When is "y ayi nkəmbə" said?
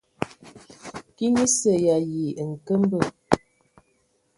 1.83-2.99